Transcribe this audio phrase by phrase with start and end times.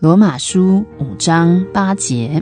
[0.00, 2.40] 罗马书五章八节，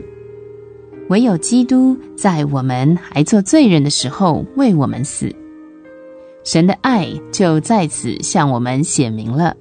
[1.09, 5.35] 唯有基督在我们还做罪人的时候为我们死，
[6.43, 9.55] 神的爱就在此向我们显明了。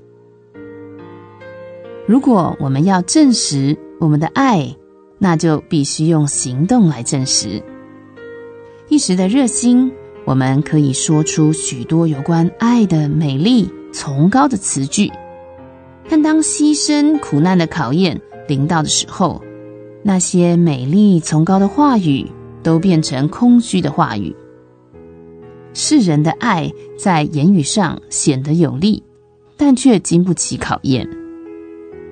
[2.06, 4.76] 如果我们要证实我们的爱，
[5.16, 7.62] 那就必须用行动来证实。
[8.91, 9.91] 一时的热心，
[10.27, 15.10] 我们可以说出许多有关爱的美丽、崇高的词句。
[16.09, 19.42] 但当牺牲、苦难的考验临到的时候，
[20.02, 22.30] 那些美丽、崇高的话语
[22.62, 24.34] 都变成空虚的话语。
[25.74, 29.02] 世人的爱在言语上显得有力，
[29.56, 31.09] 但却经不起考验。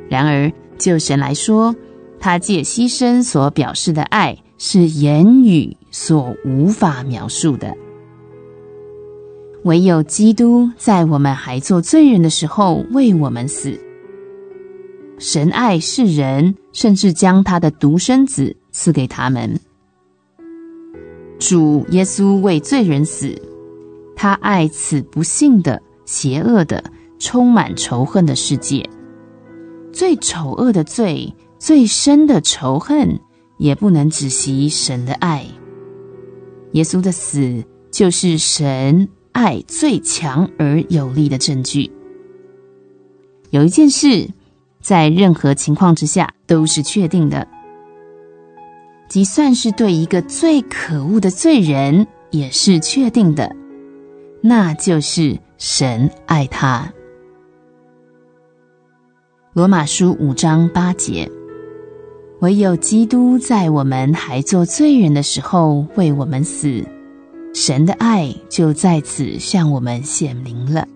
[0.08, 1.74] 然而，就神来说，
[2.18, 7.74] 他借牺牲所表示的爱是言语所无法描述的。
[9.62, 13.80] 唯有基督在我们还做罪人的时候为我们死。
[15.18, 19.58] 神爱世人，甚至将他的独生子赐给他们。
[21.38, 23.40] 主耶稣为罪人死，
[24.16, 26.82] 他爱此不幸的、邪恶的、
[27.18, 28.88] 充满仇恨的世界。
[29.92, 33.20] 最丑恶的罪、最深的仇恨，
[33.58, 35.46] 也不能止息神的爱。
[36.72, 41.90] 耶稣的死，就是神爱最强而有力的证据。
[43.50, 44.28] 有一件事，
[44.84, 47.48] 在任何情况之下都是确定的，
[49.08, 53.50] 即算是对一个最可恶的罪人也是确定的，
[54.42, 56.92] 那就是神爱他。
[59.54, 61.30] 罗马书五章八节，
[62.40, 66.84] 唯有基督在我们还做罪人的时候为我们死。
[67.54, 70.86] 神的爱就在此向我们显明了。